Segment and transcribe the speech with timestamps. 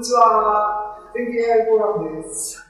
[0.00, 0.96] にちは。
[1.14, 2.64] 天気 AI フォーラムです。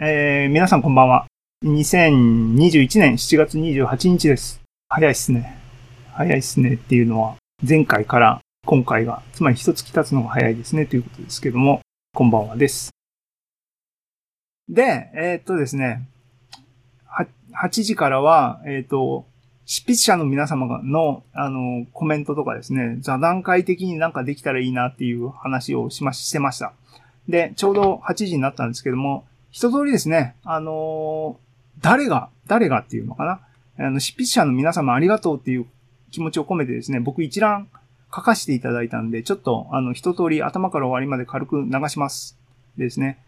[0.00, 1.26] えー、皆さんこんばんは。
[1.64, 4.60] 2021年7月28日です。
[4.88, 5.56] 早いっすね。
[6.12, 7.36] 早いっすねっていうのは、
[7.66, 11.82] 前回から今回が、つまり一月経つのが早いですねということですけども、
[12.12, 12.90] こんばんはです。
[14.68, 16.08] で、えー、っとですね、
[17.54, 19.28] 8時からは、えっ、と、
[19.66, 26.72] 執筆者の皆様の、あの、コメントとかですね、座談会的になんかできたらいいなっていう話をしま、してました。
[27.28, 31.38] で、ちょうど8時になったんですけども、一通りですね、あの
[31.80, 33.40] 誰が、誰がっていうのかな？
[33.86, 35.66] あの、執筆者の皆様ありがとうっていう
[36.10, 37.68] 気持ちを込めてですね、僕一覧
[38.14, 42.38] 書かせていただいたんで、ちょっと、あの、一通り頭から終わりまで軽く流します。
[42.76, 43.18] ですね。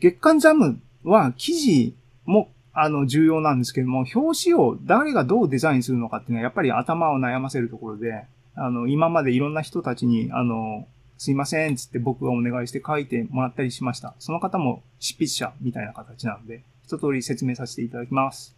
[0.00, 2.48] 月刊ザムは記事も
[2.80, 10.86] あの、重要なんですけども、表紙を誰がどうデザインするのかっていうのは、やっぱり頭を悩ませるところで、あの、今までいろんな人たちに、あの、
[11.18, 14.14] すいません、つって僕がお願いして書いてもらったりしました。
[14.20, 18.56] その方も執筆者みたいな形なので、一通り説明させていただきます。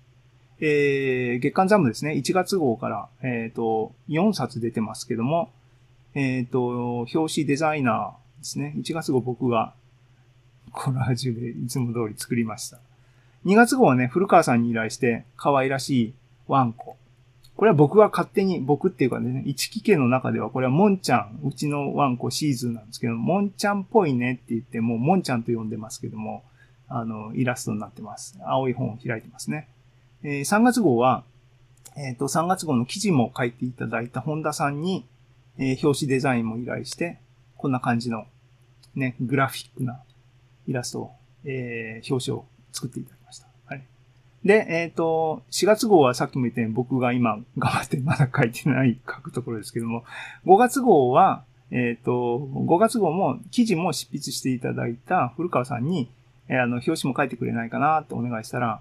[0.60, 5.50] えー、月刊ザムですね、1月号から、えっ、ー、と、4冊出てますけども、
[6.14, 9.72] えっ、ー、と、表紙デザイナーですね、1月号僕が
[10.72, 12.78] コラージュでいつも通り作りました。
[13.46, 16.14] 2月号はね、古川さんに依頼して、可愛らしい
[16.46, 16.96] ワンコ。
[17.56, 26.42] これは僕が勝手に、僕っていうかね、一木家の中では、これはモンちゃん、うちのワンコシーズンなんですけど、モンちゃんっぽいねって言って、もうモンちゃんと呼んでますけども、
[26.88, 28.38] あの、イラストになってます。
[28.44, 29.68] 青い本を開いてますね。
[30.22, 31.24] えー、3月号は、
[31.96, 35.06] えっ、ー、と、3月号の記事も書いていただいた本田さんに、
[35.58, 37.20] えー、表紙デザインも依頼して、
[37.56, 38.26] こんな感じの、
[38.94, 40.00] ね、グラフィックな
[40.66, 41.12] イラストを、
[41.44, 43.19] えー、表紙を作っていただき
[44.44, 50.04] で、えっ、ー、と、4月号はさっきも言ったように僕が今頑張ってまだ書いてない書くところですけども、
[50.46, 56.10] 5月号は、えっ、ー、と、5月号も記事も執筆していただいた古川さんに、
[56.48, 58.80] えー、あの、表紙も書いてくれないかなとお願いしたら、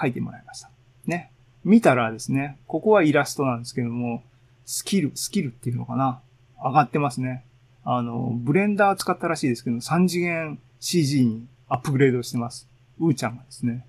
[0.00, 0.70] 書いてもらいました。
[1.06, 1.30] ね。
[1.64, 4.22] 見たらですね、ここはイラストなんですけども、
[4.64, 6.20] スキル、スキルっていうのかな？
[6.62, 7.44] 上がってますね。
[7.84, 12.68] あの、ブレンダー使ったらしいですけど、3次元 CG にアップグレードしてます。
[13.00, 13.84] うーちゃんがですね。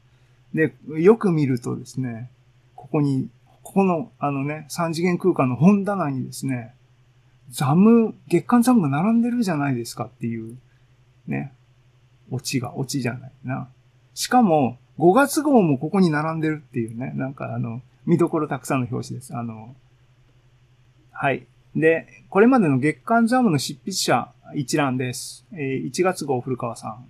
[0.54, 2.30] で、よく見るとですね、
[2.76, 3.30] ここに、
[3.64, 6.74] ここの、あのね、三次元空間の本棚にですね、
[7.50, 10.58] ザム、月刊ザムが並んでるじゃないですかっていう、
[11.28, 11.54] ね、
[12.32, 13.68] オチが、オチじゃないな。
[14.14, 19.36] しかも、5月号もここに並んでるっていうね、なんかあの、見どころたくさんの表紙です。
[19.36, 19.76] あの、
[21.12, 21.48] はい。
[21.76, 25.46] で、これまでの月刊ザムの執筆者一覧です。
[25.54, 27.08] え、1月号古川さん、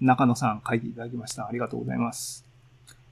[0.00, 1.46] 中野さん書いていただきました。
[1.46, 2.47] ありがとうございます。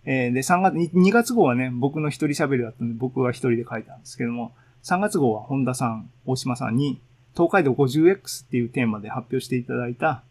[0.06, 4.52] えー、で、3月、2月号はね、僕の一人喋りだったんで、僕は一人で書いたんですけども、
[4.84, 7.00] 3月号は本田さん、大島さんに、
[7.34, 10.22] 東海道 50X っていうテーマで発表していただいた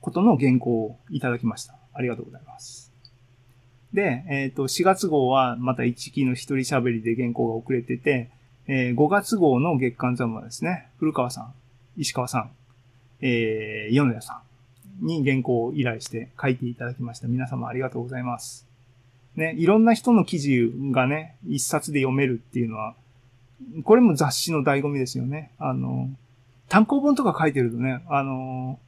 [0.00, 1.76] ことの原稿をいただきました。
[1.92, 2.92] ありがとうございます。
[3.92, 8.30] で、えっ、ー、と、4月号はまた一期の一人喋りで原稿が遅れてて、
[8.66, 11.54] えー、5月号の月刊ザムはですね、古川さん、
[11.96, 12.50] 石川さん、
[13.20, 14.40] えー、米谷さ
[15.02, 17.28] んに原稿を依頼して書いていただきました。
[17.28, 18.73] 皆様ありがとうございます。
[19.36, 22.94] ね、いろんな人の記事がね、一冊で読めるっていうのは、
[23.82, 25.50] これも雑誌の醍醐味ですよね。
[25.58, 26.08] あの、
[26.68, 28.78] 単行本とか書いてるとね、あの、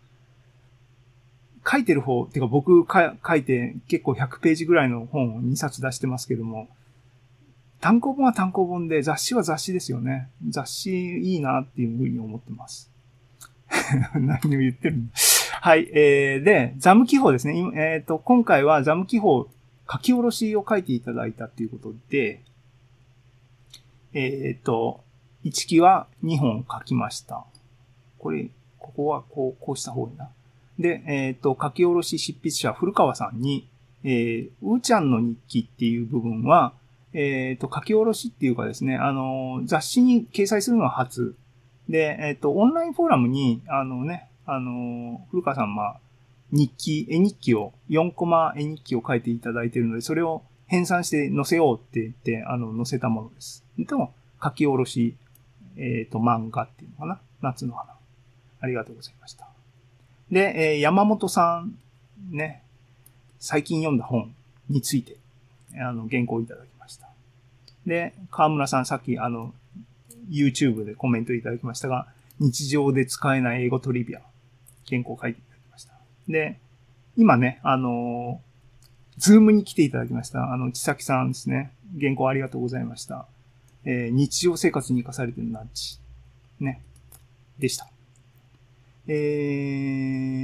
[1.68, 6.68] 書いてる方、っていうか僕書いて結構100ページぐらいの本を2冊出してますけども、
[7.80, 10.28] 単行本は単行本で雑誌は雑誌ですよね。
[10.48, 12.90] 雑誌いいなっていうふうに思ってます。
[14.14, 15.02] 何を言ってるの？
[15.60, 15.88] はい。
[15.92, 17.54] えー、で、ザム記法ですね。
[17.74, 19.48] えっ、ー、と、今回はザム記法
[19.90, 22.42] 書き下ろしを書いていただいたっていうことで、
[24.12, 25.00] えっ、と、
[25.44, 27.44] 1期は2本書きました。
[28.18, 28.48] これ、
[28.78, 30.30] ここはこう、こうした方がいいな。
[30.78, 33.68] で、えっ、と、書き下ろし執筆者古川さんに、
[34.04, 36.72] えー、うーちゃんの日記っていう部分は、
[37.12, 41.34] えっ、と、書き下ろしっていうかですね、あの、雑誌に掲載するのは初。
[41.88, 46.00] で、えっ、と、オンラインフォーラムに、あのね、あの、古川さん、まあ、
[46.52, 53.64] 日記、絵日記を、4コマ絵日記を書いていただいているので、それを編纂して載せようって言って、あの、載せたものです。
[53.88, 54.10] と、
[54.42, 55.16] 書き下ろし、
[55.76, 57.92] えっ、ー、と、漫画っていうのかな夏の花。
[58.60, 59.48] ありがとうございました。
[60.30, 61.78] で、えー、山本さん、
[62.30, 62.62] ね、
[63.38, 64.34] 最近読んだ本
[64.68, 65.16] について、
[65.78, 67.08] あの、原稿をいただきました。
[67.86, 69.52] で、河村さん、さっき、あの、
[70.30, 72.06] YouTube でコメントいただきましたが、
[72.40, 74.20] 日常で使えない英語トリビア、
[74.88, 75.40] 原稿を書いて
[76.28, 76.58] で、
[77.16, 78.40] 今ね、あの、
[79.18, 80.52] ズームに来ていただきました。
[80.52, 81.72] あの、ちさきさんですね。
[81.98, 83.26] 原稿ありがとうございました。
[83.84, 85.98] えー、日常生活に活かされてるナッジ。
[86.60, 86.82] ね。
[87.58, 87.88] でした。
[89.08, 89.12] え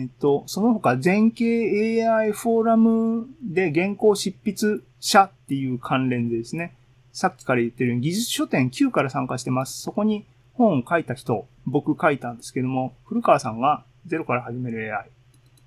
[0.06, 6.74] ーと、その他、全景 AI フォーラムで原稿執筆者っていう関連でですね、
[7.12, 9.82] さっきから言ってるように技術書店9から参加してます。
[9.82, 10.24] そこに
[10.54, 15.06] 本を書いた人、僕書いたんですけども、古川さんがゼロから始める AI。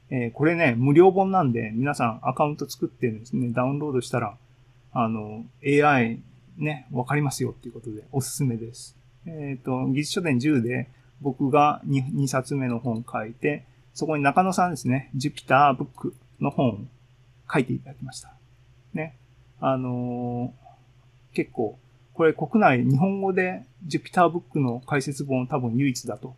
[0.09, 4.37] えーこれね、無料本なんで、皆さんアカウント作ってですね、ダウンロードしたら、
[4.93, 6.21] あの、AI
[6.57, 8.95] ね、わかりますよっていうことでおすすめです。
[9.25, 10.89] えっ、と、技術書店10で
[11.21, 16.77] 僕が 2, 2冊目の本書いて、そこに中野さんですね、ジュピターブックの本を
[17.51, 18.33] 書いていただきました。
[18.93, 19.17] ね。
[19.59, 20.65] あのー
[21.35, 21.77] 結構、
[22.13, 26.35] これ国内日本語でジュピターブックの解説本多分唯一だと。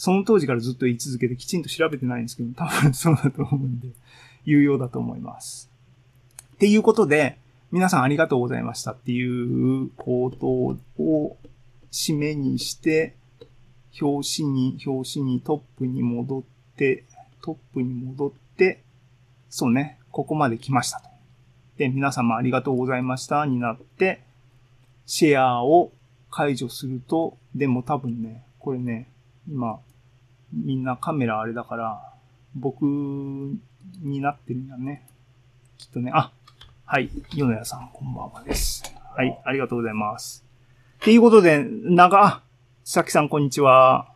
[0.00, 3.88] その当時からずっと言い続けてきちんと調べてないんですけど、多分そうだと思うんで、
[4.46, 5.70] 有用だと思います。
[6.54, 7.36] っていうことで、
[7.70, 10.46] 皆さんありがとうございましたっていうこと
[11.02, 11.36] を
[11.92, 13.14] 締めにして、
[14.00, 16.42] 表紙に、表紙にトップに戻っ
[16.76, 17.04] て、
[17.42, 18.82] トップに戻って、
[19.50, 21.10] そうね、ここまで来ましたと。
[21.76, 24.22] で、皆様ありがとうございましたになって、
[25.04, 25.92] シェアを
[26.30, 29.06] 解除すると、でも多分ね、これね、
[29.46, 29.78] 今、
[30.52, 32.12] みんなカメラあれだから、
[32.54, 33.60] 僕に
[34.20, 35.06] なってるんだね。
[35.78, 36.32] きっとね、あ、
[36.84, 38.82] はい、米谷さん、こんばんはです。
[39.16, 40.44] はい、ありがとうございます。
[41.00, 42.42] っていうことで、長、
[42.84, 44.12] さきさん、こんにちは。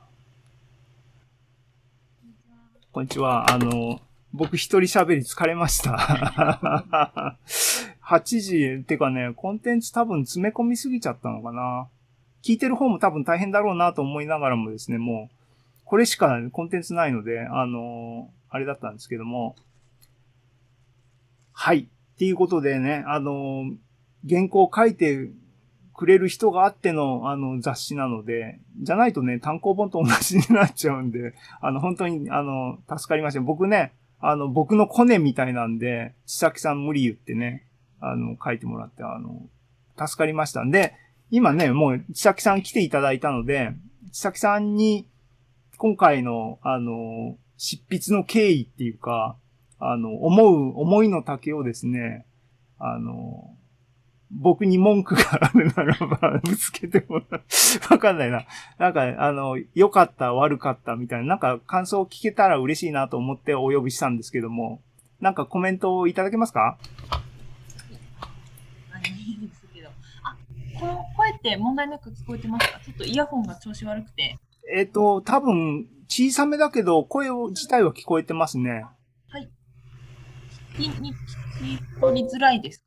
[2.90, 3.52] こんにちは。
[3.52, 4.00] あの、
[4.32, 5.92] 僕一人喋り疲れました。
[8.02, 11.86] 8時、ってかね、コンテンツ多分詰め込みすぎちゃったのかな。
[12.42, 15.43] 聞いてる方も多分大変だろうなと思いながらもですね、もう、
[15.84, 19.56] これしかコンテンツないので、あの、あれだったんですけども。
[21.52, 21.88] はい。
[22.14, 23.64] っていうことでね、あの、
[24.28, 25.30] 原稿を書いて
[25.94, 33.40] くれる人があっての、あの、雑誌なので、じゃないとね、単行本と同じになっちゃうんで、あの、本当に、あの、助かりました。
[33.40, 37.66] 僕ね、あの、僕のコネみたいなんで、千崎さん無理言ってね、
[38.00, 39.42] あの、書いてもらって、あの、
[39.96, 40.94] 助かりましたんで、
[41.30, 43.72] 今ね、もう、千崎さん来ていただいたので、
[44.12, 45.06] 千崎さんに、
[45.76, 49.36] 今回の、あの、執筆の経緯っていうか、
[49.78, 52.26] あの、思う、思いの丈をですね、
[52.78, 53.50] あの、
[54.30, 57.42] 僕に文句があるならば、ぶつけてもらう。
[57.90, 58.44] わかんないな。
[58.78, 64.80] なんか、あの、良かった、悪かったみたいな、なんか感想を聞けたら嬉しいなと思ってお呼びしたんですけども、
[65.20, 66.76] なんかコメントをいただけますか？
[70.24, 70.36] あ、
[70.80, 72.80] この声って問題なく聞こえてますか？
[72.80, 74.36] ちょっとイヤホンが調子悪くて。
[74.72, 78.84] えっ、と、多分、小さめだけど、声を自体は聞こえてますね。
[80.74, 82.84] 聞きに聞き取りづらいですか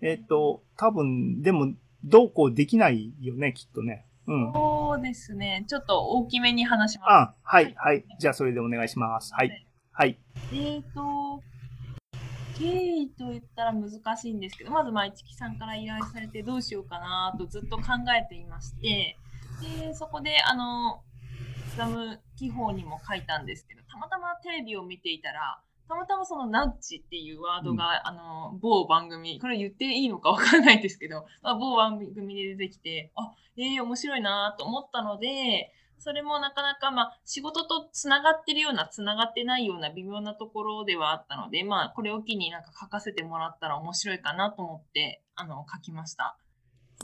[0.00, 0.10] ね？
[0.10, 1.72] えっ、と、多分、でも、
[2.04, 4.06] どうこうできないよね、きっとね。
[4.26, 4.52] うん。
[4.52, 5.64] そうですね。
[5.68, 7.10] ちょっと大きめに話します。
[7.10, 8.04] あ、はい、はい。
[8.18, 9.34] じゃあ、それでお願いします。
[9.34, 9.66] はい。
[9.90, 10.18] はい。
[10.52, 11.42] えーと、
[12.58, 17.84] 経緯と言ったら難しいんですけど、まず、まあ、市木さんから依頼されてどうしようかなとずっと考
[18.18, 19.16] えていまして、
[19.60, 21.02] で、そこで、あの、
[21.74, 46.38] スラム記法にも書いたんですけど、たまたまテレビを見ていたら、たまたまそのナッジっていうワードが、あの、某番組、これ言っていいのかわからないですけど、まあ、某番組で出てきて、あ、ええ面白いなと思ったので、それもなかなか、まあ、仕事とつながってるような、つながってないような微妙なところではあったので、まあ、これを機になんか書かせてもらったら面白いかなと思って、あの、書きました。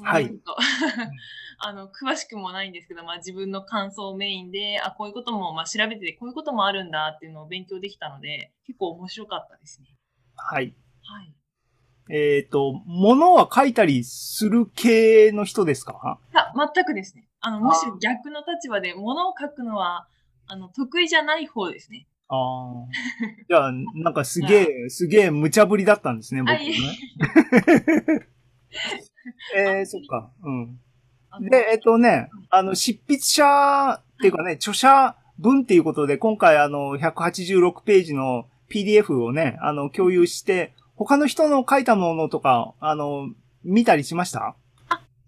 [0.02, 0.30] はい
[1.58, 9.88] あの、詳しくもないんですけど、まあ、自分の感想メインで、あ、こういうことも、まあ、調べてて、こういうこともあるんだっていうのを勉強できたので、結構面白かったですね。
[10.36, 10.74] はい。
[11.02, 11.32] はい。
[12.10, 16.20] えっ、と、物は書いたりする系の人ですか？
[16.32, 17.26] いや、全くですね。
[17.40, 20.06] あの、むしろ逆の立場で、物を書くのは、
[20.46, 22.06] あの、得意じゃない方ですね。
[22.28, 22.86] ああ。
[23.48, 26.76] じゃあ、なんかすげえ、すげえ無茶ぶりだったんですね、僕ね。
[29.56, 30.30] えー、そっか。
[30.42, 30.78] うん。
[31.50, 43.28] で、えっとね、あの、執筆者っていうかね、著者文っていうことで、今回あの、186ページの PDF をね、あの、共有して、他の人の書いたものとか、あの、
[43.62, 44.56] 見たりしました？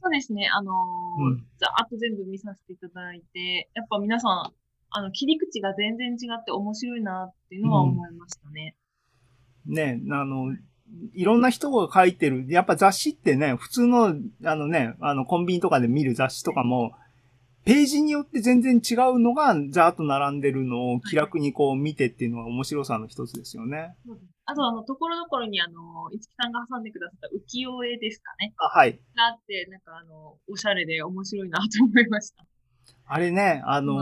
[0.00, 0.48] そうですね。
[0.48, 4.52] あのーうんざーっと全部見させていただいて、やっぱ皆さん、
[4.90, 8.74] あの、切り口が全然違って面白いなっていうのは思いましたね。
[9.66, 10.56] ね、あの、
[11.14, 12.46] いろんな人が書いてる。
[12.48, 14.14] やっぱ雑誌ってね、普通の、
[14.44, 16.92] あのね、あの、コンビニとかで見る雑誌とかも、
[17.64, 23.94] ページによって全然違うのが、ざーっと並んでるのを気楽にこう見てっていうのが面白さの一つですよね。
[24.46, 28.54] あと、あの、ところどころに、あの、市木さんが挟んでくださった浮世絵ですかね。
[28.56, 28.92] あ、はい。
[28.92, 32.44] があって、なんかあの、おしゃれで面白いなと思いました。
[33.06, 33.94] あれね、あの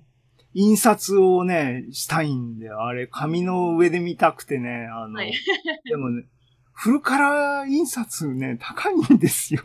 [0.00, 0.11] ー
[0.54, 2.84] 印刷をね、したいんだよ。
[2.84, 5.32] あれ、紙の上で見たくてね、あの、はい
[5.84, 6.24] でもね、
[6.72, 9.62] フルカラー印刷ね、高いんですよ。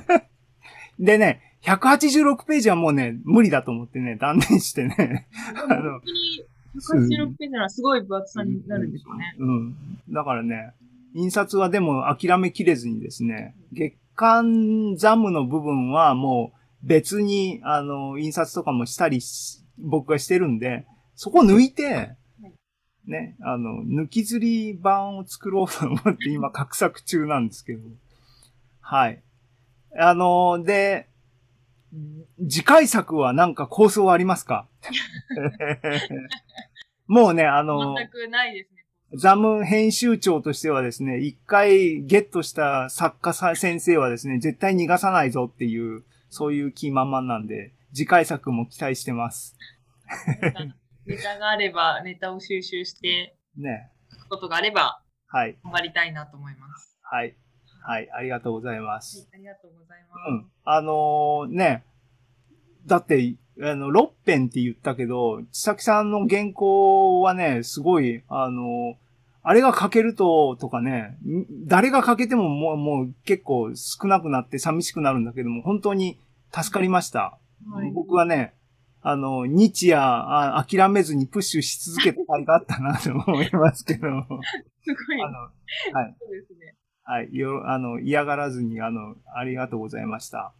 [0.98, 5.28] でね、186ページはもうね、無理だと思ってね、断念してね。
[5.54, 6.44] 本当に
[6.74, 9.34] 186ページならすごい分厚さになるんですよね。
[9.38, 9.76] うん。
[10.10, 10.72] だからね、
[11.14, 22.16] 印刷はでも諦めきれずにですね、月間ザムの部分はもう別に、あの、印刷とかもしたりし、僕がしてるんで、そこ抜いて、
[23.06, 27.80] ね、あの、抜きずり版を作ろうと思って 今、画策中なんですけど。
[28.80, 29.22] はい。
[29.98, 31.08] あの、で、
[32.48, 34.68] 次回作はなんか構想はありますか？
[37.06, 38.84] もうね、あの、全くないですね。
[39.14, 49.56] ザム編集長としてはですね、一回ゲットした作家さ先生はですね、絶対逃がさないぞっていう、そういう気満々なんで、次回作も期待してます。
[51.06, 53.90] ネタがあれば、ネタを収集して、ね。
[54.28, 55.58] ことがあれば、はい。
[55.62, 56.98] 頑張りたいなと思います。
[57.02, 57.36] はい。
[57.82, 58.10] はい。
[58.12, 60.48] ありがとうございまはいす。、ありがとうございうんます。。
[60.64, 61.84] あのーね、
[62.86, 68.94] だって、あの、6編って言ったけど、千崎さんの原稿はね、すごい、あのー
[69.42, 76.20] あれが書けると、とかね、ん誰が書けてももう、もう結構少なくなって寂しくなるんだけども、本当に
[76.52, 77.38] 助かりました。
[77.68, 78.54] はい僕はね、
[79.02, 85.18] あの、日夜あ諦めずにプッシュし続けた甲斐があったなと思いますけど、 あの、すごい。
[86.18, 86.74] そうですね。
[87.02, 90.52] はい、よ、あの、嫌がらずに、あの、ありがとうございました。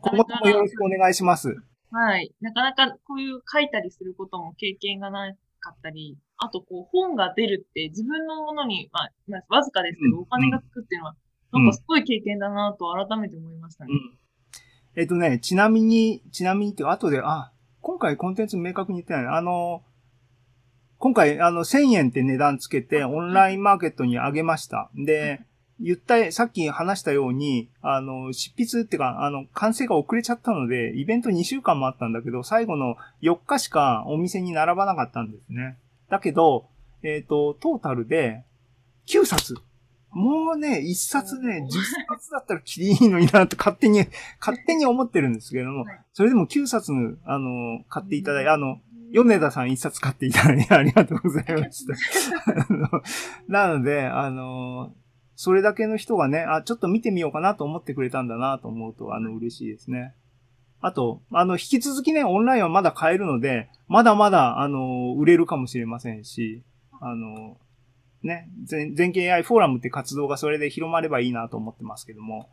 [0.00, 1.56] 今後ともよろしくお願いします。
[1.90, 2.32] はい。
[2.40, 13.92] なかなかこういう書いたりすることも経験がなかったり、あとこう本が出るって自分のものに、まあ、まあわずかですけど、うんお金がつくっていうのは、うんなんかすごい経験だなと改めて思いましたね。
[13.92, 14.18] うん。
[14.96, 19.36] えっとね、ちなみに、ちなみにって、後で、あ、今回コンテンツ明確に言ってない。
[19.36, 19.82] あの、
[20.98, 24.90] 今回、あの、1000円って値段つけて、オンラインマーケットに上げました。
[24.94, 25.42] で、
[25.80, 35.76] 言った、さっき話したように、あの、執筆っていうか、あの、完成が遅れちゃったので、イベント2週間もあったんだけど、最後の4日しかお店に並ばなかったんですね。
[36.08, 36.68] だけど、
[37.02, 38.44] えっ、と、トータルで
[39.06, 39.56] 9冊。
[40.14, 44.06] もうね、1冊ね、10冊だったらきりいいのになって勝手に、
[44.40, 46.92] 勝手に思ってるんですけれどもはい、それでも9冊、
[47.24, 48.80] あの、買っていただいて、あの、
[49.10, 51.94] 米田さん1冊買っていただいてありがとうございました。
[53.48, 54.94] なので、あの、
[55.36, 60.14] それだけの人がね、あ、ちょっと見てみようかなと思ってくれたんだなと思うと、あの、嬉しいですね。
[60.80, 66.62] あと、あの、引き続きね、オンラインはまだ買えるので、まだまだ、あの、売れるかもしれませんし、
[67.00, 67.56] あの、
[68.24, 72.48] ね、全全経 AI フォーラムって活動がそれで広まればいいなと思ってますけども、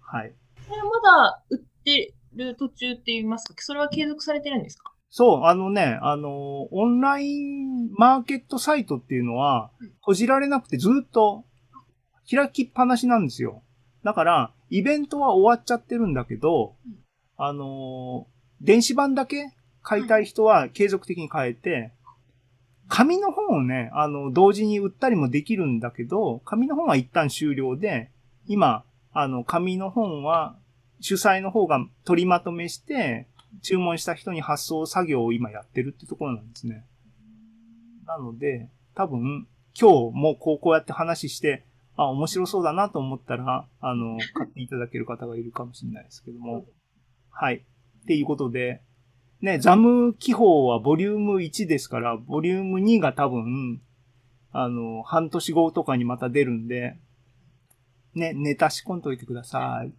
[0.00, 0.34] はい。
[0.68, 3.54] それはまだ売ってる途中って言いますか？
[3.58, 4.92] それは継続されてるんですか？
[5.08, 11.44] そう、あのね、あの、オンラインマーケットサイトっていうのはうん、閉じられなくてずっと
[12.30, 13.62] 開きっぱなしなんですよ。
[14.02, 16.96] だから、イベントは終わっちゃってるんだけどうん、
[17.38, 18.26] あの、
[18.60, 21.92] 電子版だけ買いたい人は継続的に買えて、
[22.88, 28.10] 紙の本をね、あの、同時に売ったりもできるんだけど、紙の本は一旦終了で、
[28.46, 30.56] 今、あの、紙の本は
[31.00, 33.26] 主催の方が取りまとめして、
[33.62, 36.84] 注文した人に発送作業を今やってるってところなんですね。
[38.06, 39.46] なので、多分、
[39.78, 41.64] 今日もこうこうやって話して、
[41.96, 46.66] あ、面白そうだなと思ったら、あの、買っていただける方がいるかもしれないですけども。
[47.30, 47.64] はい。
[48.02, 48.82] っていうことで、
[49.44, 53.82] ね、ザム記法はボリューム1ですから、ボリューム2が多分、
[54.52, 56.96] あの、半年後とかにまた出るんで、
[58.14, 59.92] ね、ネタ仕込んといてください。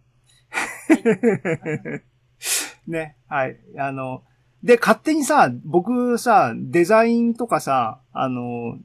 [2.90, 3.56] ね、はい。
[3.78, 4.24] あの、
[4.64, 8.80] で、勝手にさ、僕さ、デザインとかさ、あの、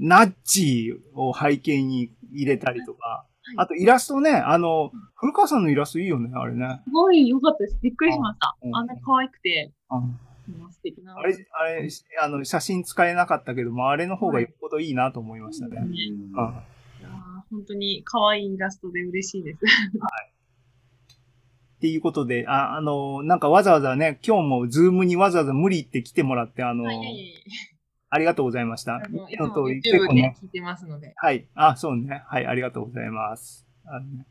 [0.00, 3.26] ナッジを背景に入れたりとか、
[3.56, 6.80] あとイラストね、あの、古川さんのイラストいいよね、あれね。
[6.84, 7.78] すごい良かったです。
[7.82, 8.56] びっくりしました。
[8.62, 10.02] うんあんな可愛くて、あ
[10.70, 11.16] 素敵な。
[11.16, 11.88] あれ、あれ、
[12.22, 15.80] あの、写真使えなかったけども、あれの方がよっぽどいいなと思いましたね。
[15.82, 19.58] うんいやー本当に可愛いイラストで嬉しいです。
[19.58, 19.60] っ
[21.80, 27.34] ていうことで、あ、あの、なんかわざわざね、今日もズームにわざわざ無理って来てもらって、あの、はい
[28.10, 28.92] ありがとうございました。
[28.92, 31.14] やあのいの通り、YouTube 結構ね、で聞いてますので。
[31.16, 31.46] はい。
[31.54, 32.22] あ、そうね。
[32.26, 33.66] はい、ありがとうございます。
[33.86, 34.26] あのね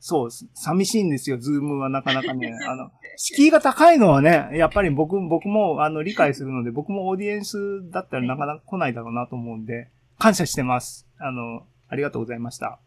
[0.00, 2.56] そう、寂しいんですよ、ズームはなかなかね。
[2.68, 11.08] あの、敷居が高いのはね、やっぱり僕、僕も、あの、理解するので、僕もオーディエンスだったらなかなか来ないだろうなと思うんで、感謝してます。
[11.18, 12.78] あの、ありがとうございました。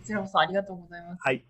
[0.00, 1.20] こちらこそありがとうございます。
[1.20, 1.42] はい。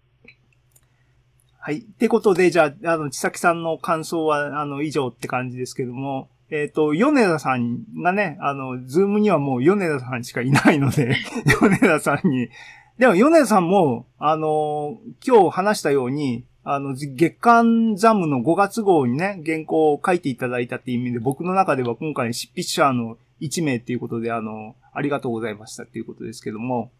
[1.59, 1.79] はい。
[1.79, 11.17] ってことで、じゃあ、あの、千崎さんの感想は、あの、以上って感じですけども、えっ、と、米田さんがね、あの、ズームにはもう米田さんしかいないので、
[11.59, 12.51] 米田さんに、
[12.99, 26.91] でも米田さんも、あの、今日話したように、あの、月刊ザムの5月号にね、原稿を書いていただいたっていう意味で、僕の中では今回執筆者の1名っていうことで、あの、ありがとうございましたっていうことですけども、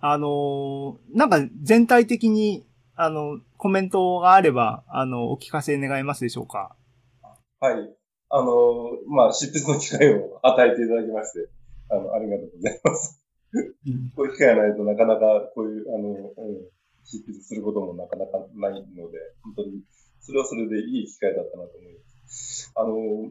[0.00, 2.64] あの、なんか全体的に、
[2.96, 6.74] あの、コメントがあれば、あの、お聞かせ願いますでしょうか？
[7.60, 8.03] はい。
[8.34, 11.48] あの、まあ、執筆の機会を与えていただきまして、
[11.88, 13.20] あの、ありがとうございます。
[13.54, 16.66] うんこういう機会がないとなかなかこういう、あの、うん、
[17.04, 19.82] 執筆することもなかなかないので、本当に、
[20.20, 22.72] それはそれでいい機会だったなと思います。
[22.74, 23.30] あの、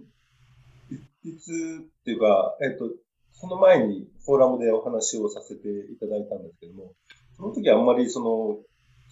[1.21, 2.89] 筆っていうか、えっと、
[3.33, 6.93] その前にフォーラムでお話をさせていただいたんですけども、
[7.35, 8.59] その時はあんまりその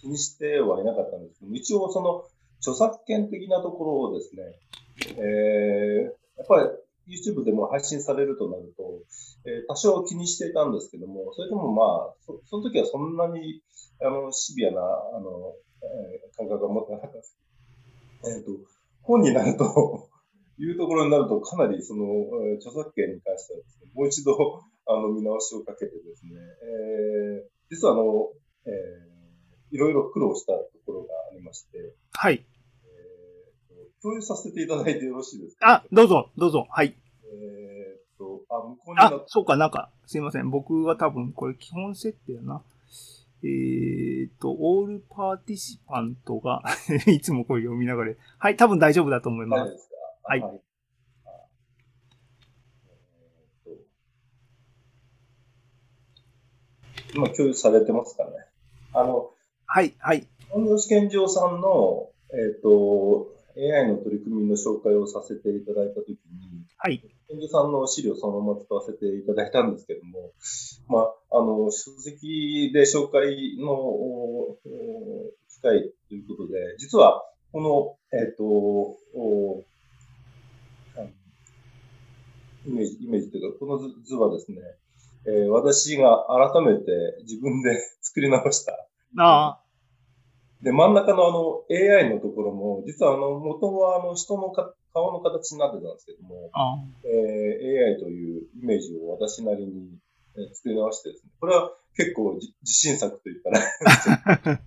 [0.00, 2.24] 気にしてはいなかったんですけども、一応その
[2.62, 4.42] 著作権的なところをですね、
[5.18, 6.62] えー、やっぱ
[7.08, 9.02] り YouTube でも配信されるとなると、
[9.44, 13.60] えー多少気にしていたんですけども、それでもまあ、そその時はそんなに
[14.00, 17.36] あのシビアなあの、えー感覚は持ってなかったです
[18.22, 18.50] けど、えっ、と、
[19.02, 20.08] 本になると、
[20.58, 22.04] いうところになると、かなりその、
[22.46, 26.30] えー著作権に関してはですね、もう一度、あの、見直しをかけてですね、
[26.62, 28.30] えー実はあの、
[28.66, 29.12] えー
[29.72, 32.44] いろいろ苦労したところがありまして、はい。
[34.02, 35.72] 共有させていただいてよろしいですか？
[35.74, 36.66] あ、どうぞ、どうぞ。
[36.70, 36.96] はい。
[37.24, 40.50] えーっと、あ、向こうになあ、そうか、なんか、すいません。
[40.50, 42.62] 僕は多分、これ基本設定やな。
[43.44, 46.62] えーっと、オールパーティシパントが、
[47.06, 49.60] いつもこれ読みながら、はい、多分大丈夫だと思います。
[49.60, 49.94] 大丈夫ですか？
[50.24, 50.50] はいああ
[53.66, 53.82] えーっと
[57.14, 58.30] 今共有されてますかね？
[58.94, 59.30] あの、
[59.66, 60.26] はい、はい。
[60.50, 66.16] 本業試験場さんの、えーっと、AI の取り組みの紹介をさせていただいたときに、
[66.76, 67.00] はい。
[67.28, 70.32] 研究さんの資料をそのまま使わせていただいたんですけども、
[70.88, 71.00] ま
[71.30, 74.56] あ、あの、書籍で紹介の
[75.48, 79.64] 機会ということで、実は、この、えっ、と、お
[82.64, 84.58] イメージ、イメージというか、この図図はですね、
[85.26, 86.90] えー私が改めて
[87.22, 88.72] 自分で作り直した
[89.16, 89.61] あ
[90.62, 96.50] で、真ん中のあの AI のところも、実はあの元はあの人のか顔の形になってたんですけども、
[97.04, 99.98] えー AI というイメージを私なりに
[100.36, 104.58] えー作り直してですね、これは結構じ自信作といったら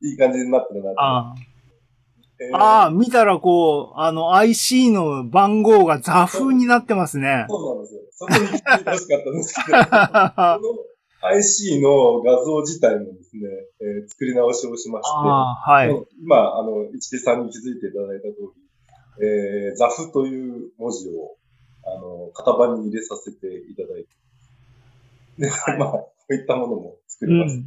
[0.00, 1.00] いい感じになってるなと。
[1.00, 1.34] あ、あ
[2.40, 7.46] えーあ、ああ、見たらこう、あの、IC の番号が座風になってますね。
[7.48, 8.00] そうなんですよ。
[8.12, 9.78] そこに気づいてほしかったんですけど、
[11.26, 13.48] IC の画像自体もですね、
[13.80, 15.90] えー作り直しをしまして、あ、はい。
[16.22, 18.34] 今、あの、一木さんに気づいていただいた通
[19.20, 21.36] り、えー、ザフという文字を、
[21.86, 24.08] あの、型番に入れさせていただいて、
[25.38, 27.56] で、 まあ、こういったものも作うります。
[27.56, 27.64] ん。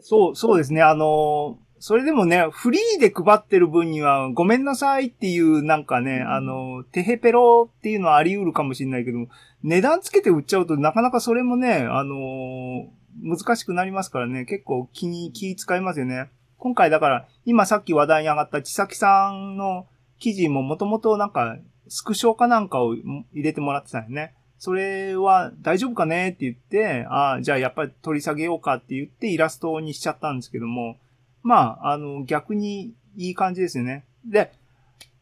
[0.00, 0.82] そう、そうですね。
[0.82, 9.28] あの、それでもね、フリーで配ってる分には、ごめんなさいっていう、なんかね、あの、テヘペロっていうのはあり得るかもしれないけども、
[9.62, 12.88] 値段つけて売っちゃうと、なかなかそれもね、あの、
[13.22, 16.30] 難しくなりますからね、結構気に、気使いますよね。
[16.58, 19.86] 今回だから、今さっき話題に上がった千崎さんの
[20.18, 21.56] 記事ももともとなんか、
[21.88, 24.34] スクショかなんかを入れてもらってたよね。
[24.58, 30.96] それは大丈夫かねって言って、ああ、じゃあやっぱり取り下げようかって言ってイラストにしちゃったんですけども、
[31.42, 34.04] まあ、あの、逆にいい感じですよね。
[34.24, 34.52] で、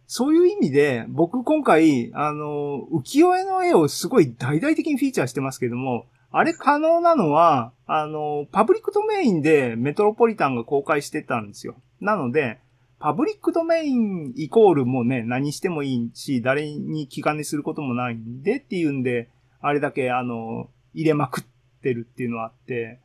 [0.07, 11.77] そういう意味で、僕今回、あの、浮世絵の絵をすごい大々的にフィーチャーしてますけども、あれ可能なのは、あの、パブリックドメインでメトロポリタンが公開してたんですよ。
[12.01, 12.59] なので、
[12.99, 19.29] パブリックドメインイコールもね、何してもいいし、誰に気兼ねすることもないんでっていうんで、
[19.61, 21.45] あれだけあの、入れまくっ
[21.83, 23.01] てるっていうのはあって、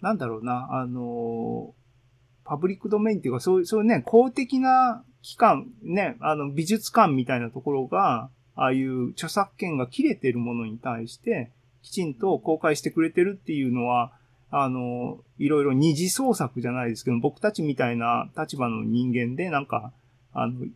[0.00, 1.74] なんだろうな、あの、
[2.44, 11.50] パブリックドメインっていうか、そういう、そういうね、公的な機関、ね、あの、美術館みたいなところが、ああいう著作権が切れてるものに対して、
[11.82, 14.12] きちんと公開してくれてるっていうのは、
[14.50, 19.92] あの、いろいろ二次創作じゃないですけど、僕たちみたいな立場の人間で、なんか、
[20.32, 20.66] あの、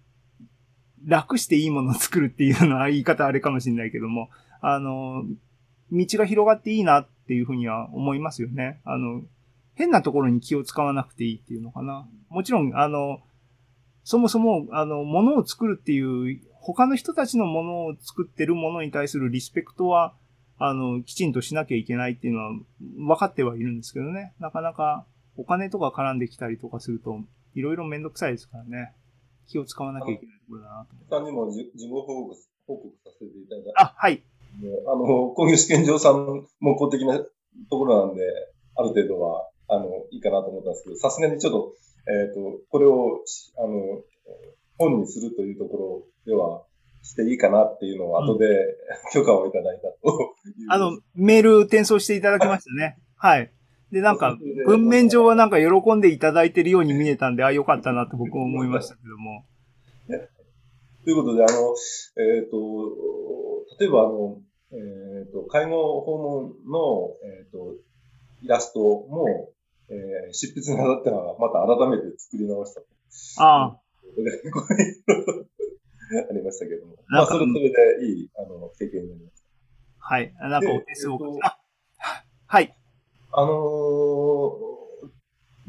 [1.07, 5.25] 楽していいものを作るっていうのは言い方あれかもしれないけども、あの、
[5.93, 8.81] 道が広がっていいなっていうふうには思いますよね。
[8.85, 9.23] あの、
[9.79, 12.09] 変なところに気を使わなくていいっていうのかな。
[12.31, 13.21] もちろん、あの、
[14.03, 20.15] そもそも、あの、ものを作るっていう、他の人たちのものを作ってるものに対するリスペクトは、
[20.59, 24.35] あの、きちんとしなきゃいけないっていうのは分かってはいるんですけどね。
[24.41, 27.21] なかなかお金とか絡んできたりとかすると、
[27.55, 28.93] いろいろめんどくさいですからね。
[29.47, 30.97] 気を使わなきゃいけないところだなと。
[31.09, 32.37] 他にもじ事後報告
[32.67, 34.25] 報告させていただいたあ、はい。
[34.87, 37.29] あの、工業試験場さんも公的なと
[37.71, 38.23] ころなんで、
[38.75, 41.75] ある程度は、あの、いいかなと思ったんですけど、さすがにちょっと、
[42.11, 43.23] えっ、と、これを、
[43.59, 44.03] あの、
[44.79, 46.63] 本にするというところでは、
[47.03, 48.77] していいかなっていうのを後で
[49.15, 50.35] 許可をいただいたと。
[50.69, 52.99] あの、メール転送していただきましたね。
[53.17, 53.51] はい。
[53.93, 59.45] で、なんか、文面上はなんか喜んでいただいてるように見えたんで、あ、よかったなと僕も思いましたけども。
[61.05, 61.75] ということで、あの、
[62.19, 62.57] えっ、と、
[63.81, 64.39] 例えば、あの、
[64.73, 67.77] えっ、と、介護訪問の、えっ、と、
[68.43, 69.51] イラストも、
[69.91, 72.87] えー執筆にあたっては、また改めて作り直したと。
[73.39, 73.79] ああ、
[76.31, 76.97] ありましたけども。
[77.09, 77.71] まあ、それそれ
[78.01, 79.49] でいい、あの、経験になりました。
[79.99, 80.35] はい。
[80.39, 81.19] なんかお手数を
[82.47, 82.77] はい。
[83.33, 84.79] あのー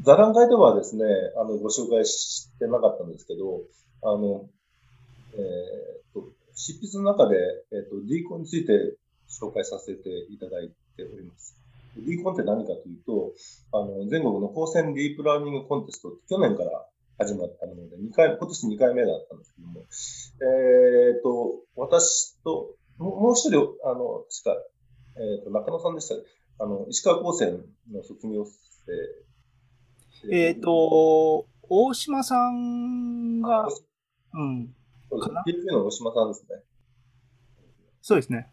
[0.02, 1.04] 座談会ではですね、
[1.36, 3.64] あの、ご紹介してなかったんですけど、
[4.02, 4.48] あの、
[5.34, 5.38] えー
[6.14, 7.36] と、執筆の中で、
[7.70, 8.96] えっ、と、D コンについて
[9.28, 11.59] 紹介させていただいております。
[11.96, 13.32] D コンって何かというと、
[13.72, 16.86] あの、全国の高専ディープラーニングコンテストって去年から
[17.18, 19.84] 始まったもので、2回、今年2回目だったんですけども、
[21.10, 24.62] えっ、と、私と、もう一人、あの、確か、
[25.16, 26.22] えっ、と、中野さんでしたね
[26.58, 30.30] あの、石川高専の卒業生。
[30.30, 33.66] えっ、と、大島さんが、
[34.34, 34.74] うん、
[35.08, 36.62] そうですかな？PFA の大島さんですね。
[38.02, 38.50] そうですね。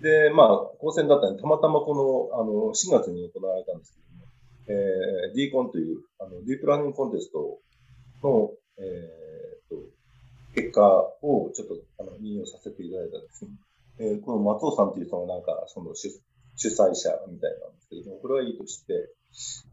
[0.00, 4.26] で、まあ、高専だったんで、たまたまこの、あの、4月に行われたんですけども、
[4.68, 7.58] えー、D コンという、あの、ディープラーニングコンテスト
[8.22, 9.82] の、えー、と、
[10.54, 10.82] 結果
[11.22, 13.50] をちょっと、あの、引用させていただいたんですね。
[14.00, 16.08] えーこの松尾さんという人がなんか、その主
[16.54, 18.94] 主催者みたいなんですけども、これはいいとして、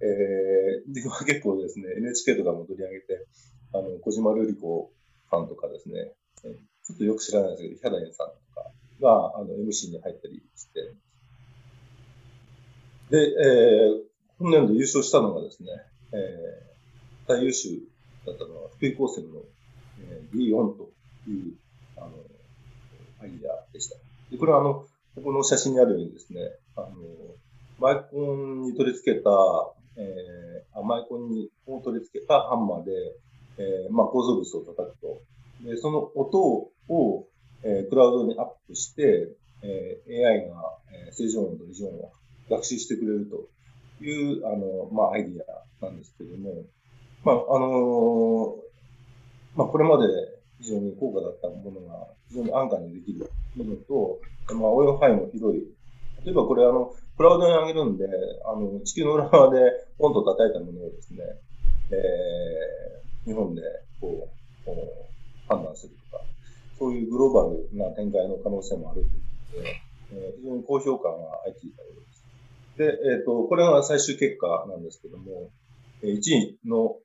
[0.01, 3.25] えー、で、まあ結構ですね、NHK とかも取り上げて、
[3.73, 4.91] あの、小島瑠璃子
[5.29, 10.93] さんとかですね、ちょっとよく知らないですけど、ヒャダインさんとかが、あの、MC に入ったりして、
[13.09, 14.03] で、えー、
[14.39, 15.69] 今年度優勝したのがですね、
[16.11, 17.79] えー、最優秀
[18.25, 19.41] だったのは、福井高専の、
[20.01, 20.89] えー、D4 と
[21.29, 21.53] いう、
[21.97, 22.09] あの、
[23.21, 23.95] アイデアでした。
[24.31, 26.41] で、これはあの、ここの写真にあるようにですね、
[26.75, 26.89] あの、
[27.79, 29.29] マイコンに取り付けた、
[29.97, 32.91] えー、あマイコンにを取り付けたハンマーで、
[33.57, 35.21] えー、まあ、構造物を叩くと。
[35.63, 36.39] で、その音
[36.89, 37.27] を、
[37.65, 39.29] えークラウドにアップして、
[39.63, 40.55] えー AI が、
[41.07, 42.11] えー正常音と異常音を
[42.49, 45.41] 学習してくれるという、あの、まあ、アイディ
[45.81, 46.63] アなんですけども、
[47.23, 48.55] まあ、あの
[49.55, 50.05] まあ、これまで
[50.61, 54.19] 非常に高価だったものが非常に安価にできるものと、
[54.53, 55.61] まあ、応用範囲も広い。
[56.23, 58.05] 例えばこれ、あの、クラウドに上げるんで、
[58.45, 59.59] あの、地球の裏側で
[59.97, 61.23] ポンと叩いたものをですね、
[61.91, 63.61] えー日本で
[63.99, 64.29] こ
[64.63, 66.23] う、こう判断するとか、
[66.77, 69.17] そういうグローバルな展開の可能性もあるというこ
[69.57, 72.99] とで、えー非常に高評価が相次いだようです。
[73.01, 75.49] で、えっ、と、これが最終結果なんですけども、
[76.03, 76.97] えー1位の、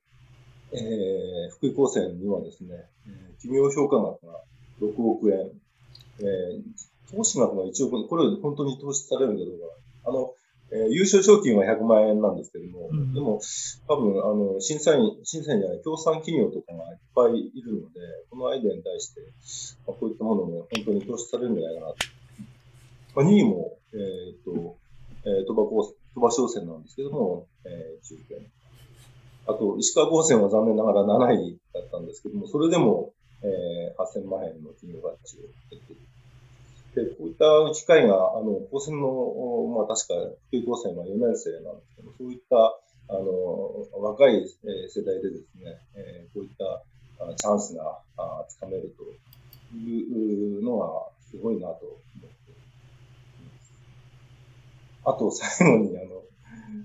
[0.73, 4.43] えー福井高専にはですね、えー奇妙評価額が
[4.81, 5.49] 6億円、
[6.19, 10.09] えー投資額が1億円、これ本当に投資されるんだろうか。
[10.09, 10.33] あの、
[10.71, 13.41] えー優勝賞金は100万円なんですけども、うんでも、
[13.87, 19.21] 多分、あの、審査員、審査員じゃない、協賛企業とかがいっぱいいるので、このアイデアに対して、
[19.85, 21.95] まあ、こういったものも本当に投資されるんじゃないかなと。
[23.15, 24.77] まあ、2位も、えーっと、
[25.25, 28.47] えー、鳥羽高鳥羽商船なんですけども、えー、1億円。
[29.47, 36.01] あと、石川高専は残念ながら7位だったんですけども、それでも、えー、8000万円の企業価値を得ている。
[36.95, 39.07] で、こういった機会が、あの、高専の、
[39.75, 40.13] まあ確か、
[40.47, 42.77] 福井高専は4年生なんですけど、そういった、
[43.09, 44.47] あの、若い
[44.89, 46.83] 世代でですね、えこういった
[47.35, 49.03] チャンスがあつかめると
[49.77, 52.53] いうのは、すごいなと思ってい
[53.45, 53.73] ます。
[55.05, 56.23] あと、最後に、あの、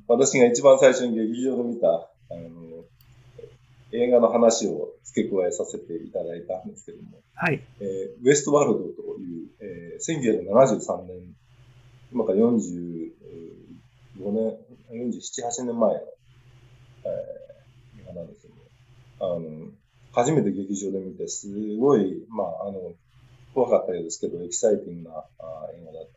[0.07, 2.85] 私が一番最初に劇場で見た、あの、
[3.93, 7.63] 映画の話を付け加えさせていただいたんですけども、はい。
[7.81, 11.35] えーウエストワールドという、えー、1973年、
[12.13, 13.13] 今から45
[14.33, 14.57] 年、
[14.91, 17.47] 47、8年前の、えー
[18.01, 19.71] 映画なんですけども、あの、
[20.13, 22.93] 初めて劇場で見て、すごい、まあ、あの、
[23.55, 25.25] 怖かったですけど、エキサイティングなあ
[25.75, 26.09] 映画だっ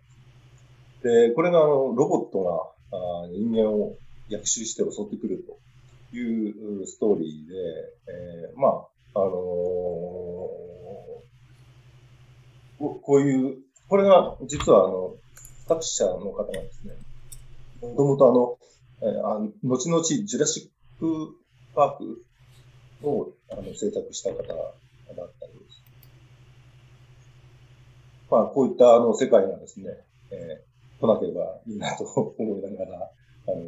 [1.02, 1.08] た。
[1.08, 3.96] で、これがあの、ロボットがあ人間を
[4.30, 5.58] 逆襲して襲ってくると
[6.12, 7.56] いうストーリーで、
[8.08, 8.72] えーまあ、
[9.16, 9.30] あのー
[12.80, 13.58] ここういう、
[13.90, 15.16] これが実はあの、
[15.68, 16.94] 作者の方がですね、
[17.82, 18.58] もともとあの、
[19.02, 21.36] えーあ後々ジュラシック
[21.76, 22.24] パーク
[23.04, 24.46] を、あの、制作した方だっ
[25.40, 25.84] たりです。
[28.32, 29.90] まあ、こういったあの世界がですね、
[30.32, 32.04] えー、来なければいいなと
[32.38, 33.64] 思いながら、あの、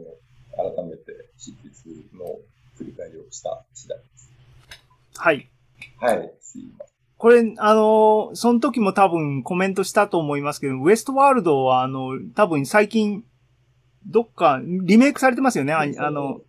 [0.56, 2.40] 改めて執筆の
[2.78, 4.32] 振り返りをした次第です。
[5.18, 5.50] はい。
[6.00, 6.92] はい、すいません。
[7.18, 13.24] これ、あの、その時も多分コメントしたと思いますけど、ウエストワールドは、あの、多分最近、
[14.08, 15.74] どっか、リメイクされてますよね。
[15.74, 16.42] ああの、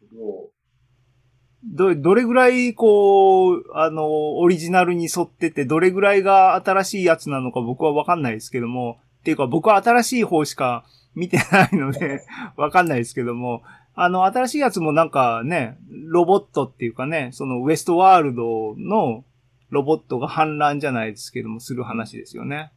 [1.65, 10.85] ど、どれぐらい、こう、あの、オリジナルに沿ってて、どれぐらいが新しいやつなのか僕はわかんないですけども、っていうか僕は新しい方しか
[11.15, 12.25] 見てないので、
[12.57, 13.63] わかんないですけども、
[13.95, 19.25] あの、新しいやつもなんかね、ロボットっていうかね、そのウエストワールドの
[19.71, 22.73] ロボットが反乱じゃないですけども、する話ですよね。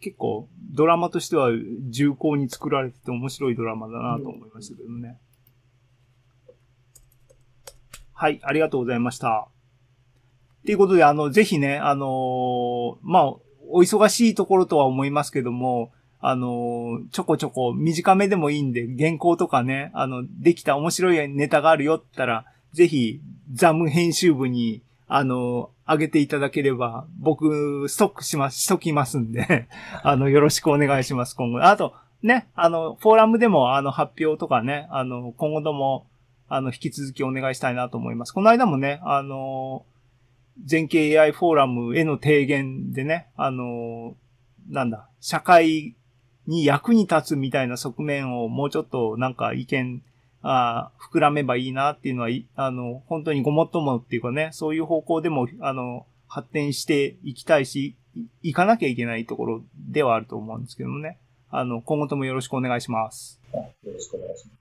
[0.00, 1.50] 結構、ドラマとしては
[1.90, 5.18] 重厚に作られてて面白いドラマだなと思いましたけどね。
[8.12, 9.48] はい、ありがとうございました。
[10.64, 13.24] ということで、あの、ぜひね、あのーまあ、
[13.68, 23.20] お忙しいところとは思いますけども、あのちょこちょこ短めでもいいんで、原稿とかね、あの、できた面白いネタがあるよって言ったら、ぜひ、
[23.52, 29.66] ザム編集部に、あのー上げていただければ、僕、ストックします、しときますんで、
[30.04, 31.60] あの、よろしくお願いします、今後。
[31.60, 36.06] あと、ね、あの、フォーラムでも、あの、発表とかね、あの、今後とも、
[36.48, 38.32] あの、引き続きお願いしたいなと思います。
[38.32, 39.84] この間もね、あの、
[40.64, 44.14] 全景 AI フォーラムへの提言でね、あの、
[44.68, 45.96] なんだ、社会
[46.50, 50.02] に役に立つみたいな側面をもうちょっとなんか意見、
[50.42, 61.18] ああ膨らめばいいなっていうのは、あの、本当にごもっともっていうかね、そういう方向でも、あの、発展していきたいし、い行かなきゃいけないところではあると思うんですけどもね。
[61.50, 63.40] あの、今後ともよろしくお願いします。
[63.52, 64.59] よろしくお願いします。